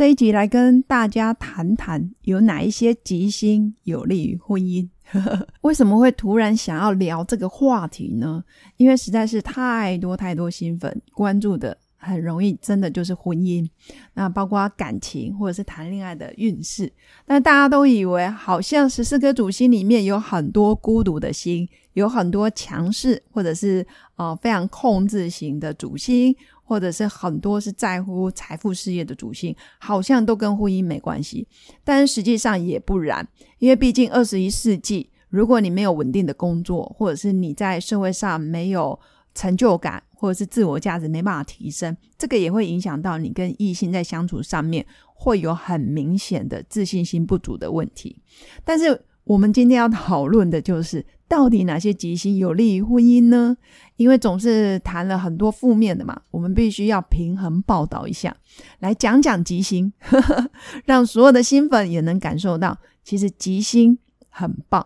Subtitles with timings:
[0.00, 4.88] 这一集来跟大家谈谈，有哪一些吉星有利于婚姻？
[5.60, 8.42] 为什么会突然想要聊这个话题呢？
[8.78, 13.68] 因为实在是太多太多新粉关注的，很容易真的就是婚姻，
[14.14, 16.90] 那包括感情或者是谈恋爱的运势。
[17.26, 23.86] 但大家都以为好像十四颗主星里面有很多孤独的星，有很多强势或者是
[24.16, 26.34] 呃非常控制型的主星。
[26.70, 31.44] 或者是很多是在乎财富事业的主星，好像都跟婚姻没关系，
[31.82, 33.26] 但实际上也不然，
[33.58, 38.96] 因为毕竟二十一世纪，如果你没有稳定的工作，或者是你在社会上没有
[39.34, 48.16] 成就感，或者是自我价值没办法提升，这个也会影响到你跟异性在相处上面会有很明显的自信心不足的问题。
[48.64, 51.04] 但是我们今天要讨论的就是。
[51.30, 53.56] 到底哪些吉星有利于婚姻呢？
[53.94, 58.36] 因为总是谈了很多负面的嘛，我们必须要平衡报道一下，
[58.80, 59.92] 来讲讲吉星，
[60.84, 63.96] 让所有的新粉也能感受到，其实吉星
[64.28, 64.84] 很棒。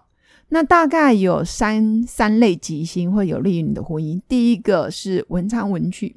[0.50, 4.20] 那大概有三三类吉星会有利于你的婚姻。
[4.28, 6.14] 第一个是文昌文曲。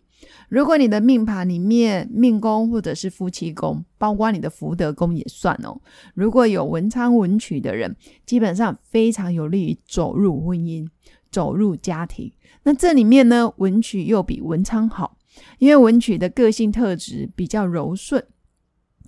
[0.50, 5.80] 如果你的命盘里面命宫或者是夫妻宫，包括你的福德宫也算哦。
[6.14, 10.88] 如果有文昌文曲的人，基本上非常有利于走入婚姻、
[11.32, 12.32] 走入家庭。
[12.64, 15.18] 那这里面呢，文曲又比文昌好，
[15.60, 18.26] 因为文曲的个性特质比较柔顺，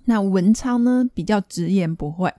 [0.04, 2.32] 那文昌呢比较直言不讳。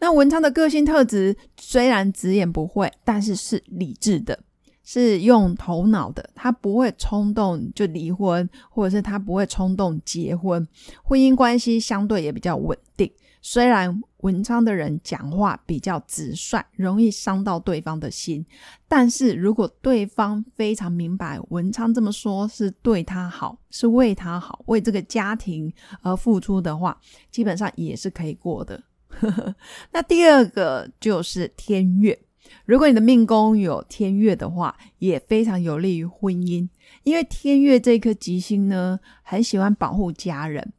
[0.00, 4.40] 那文昌的个性特质虽然直言不讳，但是是理智的。
[4.84, 10.66] 是用头脑的，他不会冲动就离婚，或者是他不会冲动结婚，
[11.02, 13.10] 婚姻关系相对也比较稳定。
[13.40, 18.44] 虽然文昌的人讲话比较直率，容易伤到对方的心，
[18.88, 25.70] 但是如果对方非常明白文昌这么说是对他好，是为他好，为这个家庭
[26.00, 26.98] 而付出的话，
[27.30, 28.82] 基本上也是可以过的。
[29.92, 32.18] 那第二个就是天月。
[32.64, 36.68] 如果你的命宫有天月的话，也非常有利于婚姻，
[37.02, 40.72] 因为天月这颗吉星呢，很喜欢保护家人，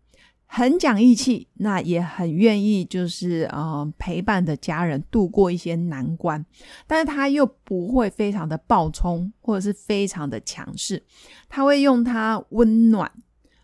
[0.47, 6.43] 很讲义气，那也很愿意就是呃陪伴的家人度过一些难关，
[6.87, 11.03] 但是他又不会非常的暴冲或者是非常的强势，
[11.47, 13.11] 他会用他温暖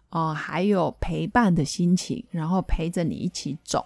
[0.09, 3.85] 哦还有陪伴的心情，然后陪着你一起走。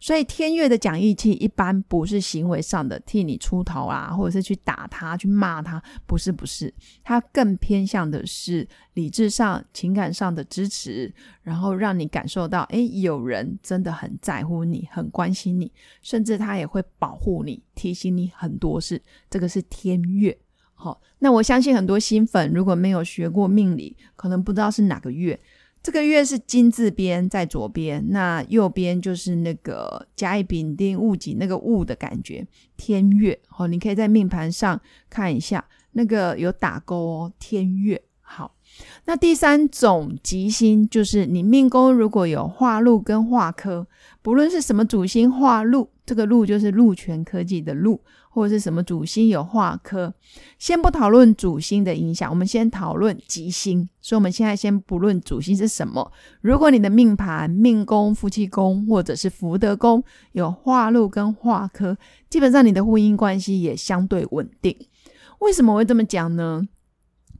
[0.00, 6.72] 所以天月的讲义气一般不是行为上的替你出头啊，或者是去打他、去骂他，不是不是，
[7.04, 11.12] 他更偏向的是理智上、情感上的支持，
[11.42, 19.00] 然后让你感受到，哎，有人真的很在乎你、很关心你，甚至他也会保护你、提醒你很多事。
[19.28, 20.36] 这个是天月。
[20.72, 25.38] 好，那我相信很多新粉如果没有学过命理，可能不知道是哪个月。
[25.82, 32.46] 这个月是金字边在左边，那右边就是那个甲乙丙丁戊己那个戊的感觉，
[32.76, 38.54] 天月哦，你可以在命盘上看一下，那个有打勾哦，天月好。
[39.06, 43.86] 那第三种吉星就是你命宫如果有化禄跟化科，
[44.20, 48.00] 不论是什么主星化禄，这个禄就是禄权科技的禄。
[48.32, 50.14] 或者是什么主星有化科，
[50.56, 53.88] 先不讨论主星的影响，我们先讨论吉星。
[54.00, 56.12] 所以，我们现在先不论主星是什么。
[56.40, 60.02] 如果你的命盘、命宫、夫妻宫或者是福德宫
[60.32, 61.98] 有化禄跟化科，
[62.28, 64.76] 基本上你的婚姻关系也相对稳定。
[65.40, 66.62] 为什么会这么讲呢？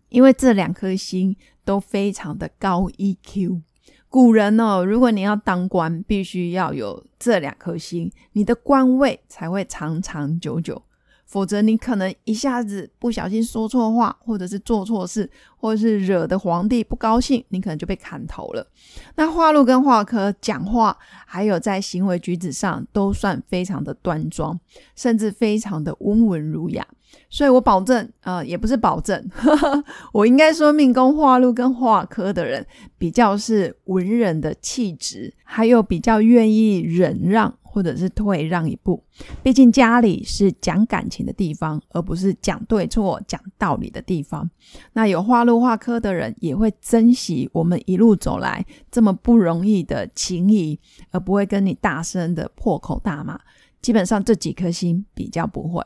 [0.08, 3.62] 因为这两颗星都非常的高 EQ。
[4.10, 10.82] 古人哦，如果你要当官，必须要有这两颗心，你的官位才会长长久久。
[11.26, 18.66] 否则，你可能一下子不小心说错话，或者是做错事，或者是惹得皇帝不高兴，你可能就被砍头了。
[19.14, 24.58] 那画禄跟画科讲话，还有在行为举止上，都算非常的端庄，
[24.96, 26.84] 甚至非常的温文儒雅。
[27.28, 32.66] 所以我保证，呃，也不是保证，呵 呵我应该说，命宫化禄跟画科的人，
[32.98, 37.54] 比较是文人的气质，还有比较愿意忍让。
[37.72, 39.00] 或者是退让一步，
[39.44, 44.50] 毕竟家里是讲感情的地方，而不是讲对错、讲道理的地方。
[44.92, 50.80] 那有画路画科的人也会珍惜我们一路走来这么不容易的情谊，
[51.12, 53.38] 而不会跟你大声的破口大骂。
[53.80, 55.80] 基本上这几颗星比较不会。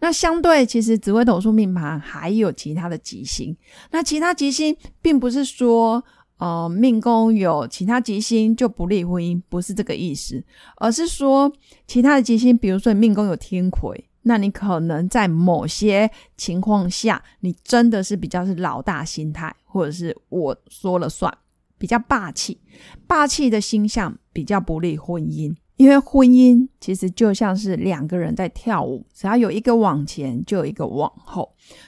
[0.00, 3.56] 那相对，其实紫微斗数命盘还有其他的吉星。
[3.90, 6.02] 那其他吉星，并不是说，
[6.38, 10.42] 呃，命宫有其他吉星就不利婚姻，不是这个意思，
[10.76, 11.52] 而是说
[11.86, 21.32] 其他的吉星，比如说你命宫有天魁，那你可能在某些情况下，你真的是比较是老大心态，或者是我说了算，
[21.78, 22.60] 比较霸气，
[23.06, 25.54] 霸气的星象比较不利婚姻。
[25.82, 31.42] 因为婚姻其实就像是两个人在跳舞，只要有一个往前，就有一个往后；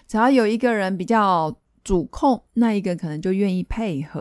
[0.08, 4.20] 只要有一个人比较主控，那一个可能就愿意配合；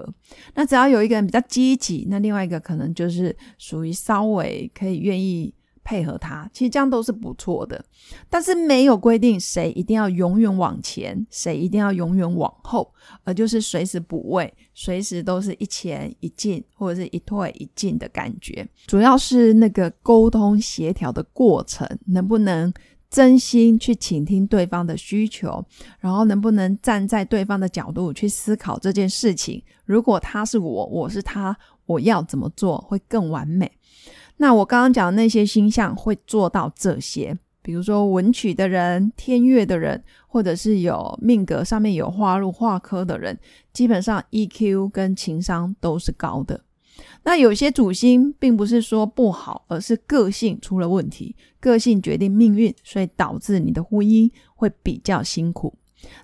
[0.53, 5.51] 那只要有一个人比较积极，那另外一个可能就是属于稍微可以愿意。
[5.83, 7.83] 配合他，其实这样都是不错的，
[8.29, 12.93] 但是没有规定谁一定要永远往前，谁一定要永远往后，
[13.23, 18.67] 而就是随时补位，随时都是一前一进或者是一退一进的感觉。
[18.87, 22.73] 主要是那个沟通协调的过程，能不能
[23.09, 25.63] 真心去倾听对方的需求，
[25.99, 29.61] 然后能不能站在对方的角度去思考这件事情。
[29.85, 33.71] 如果他是我，我是他，我要怎么做会更完美？
[34.37, 43.39] 那我刚刚讲的那些星象会做到这些，比如说文曲的人、天月的人，或者是有命格上面有化入化科的人，
[43.71, 46.61] 基本上 EQ 跟情商都是高的。
[47.23, 55.73] 那有些主星并不是说不好，而是个性出了问题，个性决定命运，所以导致你的婚姻会比较辛苦。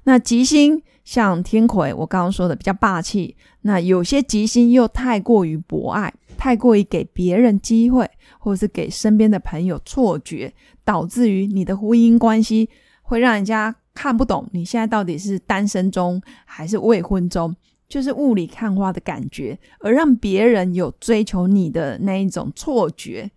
[0.03, 6.13] 那吉星像天魁，我刚刚说的比较霸气，那有些吉星又太过于博爱。
[6.39, 8.09] 太过于给别人机会，
[8.39, 10.53] 或是给身边的朋友错觉，
[10.85, 12.69] 导致于你的婚姻关系
[13.01, 17.53] 会让人家看不懂你现在到底是单身中还是未婚中，
[17.89, 23.29] 就是雾里看花的感觉，而让别人有追求你的那一种错觉，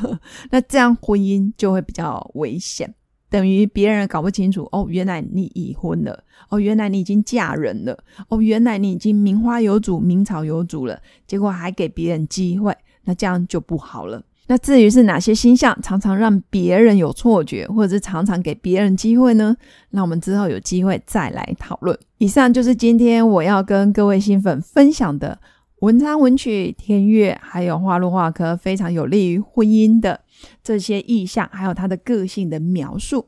[0.52, 2.94] 那这样婚姻就会比较危险。
[3.30, 7.96] 等于别人搞不清楚哦，原来你已婚了哦，原来你已经嫁人了
[8.28, 14.22] 哦，原来你已经名花有主、名草有主了，结果还给别人机会，那这样就不好了。
[14.48, 19.56] 那至于是哪些星象常常让别人有错觉，或者是常常给别人机会呢？
[19.90, 21.96] 那我们之后有机会再来讨论。
[22.18, 25.38] 以上就是今天我要跟各位新粉分享的
[25.80, 30.20] 文昌文曲天月，还有花禄化科非常有利于婚姻的。
[30.62, 33.26] 这些意象还有他的个性的描述，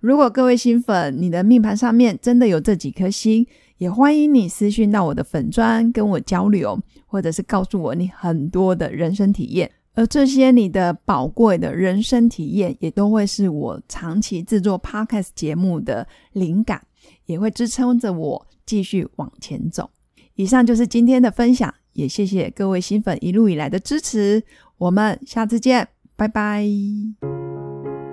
[0.00, 3.46] 如果各位新粉你的命盘上面真的有这几颗星，
[3.78, 6.76] 也欢迎你私讯到我的粉砖跟我交流，
[7.06, 16.82] 或者是告诉我你很多的人生体验，而这些你的宝贵的人生体验，也都会是我长期制作 podcast 节目的灵感，
[17.26, 19.88] 也会支撑着我继续往前走。
[20.34, 24.42] 以上就是今天的分享，也谢谢各位新粉一路以来的支持，
[24.78, 25.88] 我们下次见。
[26.14, 26.64] 拜拜！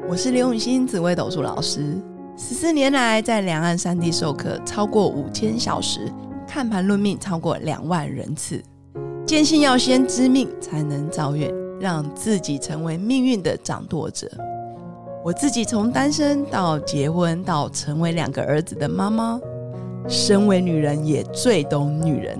[0.09, 2.01] 我是刘永新，紫微斗数老师。
[2.35, 6.11] 十四年来，在两岸三地授课超过五千小时，
[6.47, 8.63] 看盘论命超过两万人次。
[9.25, 14.27] 坚信要先知命，才能造运，让自己成为命运的掌舵者。
[15.23, 19.39] 我自己从单身到结婚，到成为两个儿子的妈妈，
[20.07, 22.39] 身为女人也最懂女人。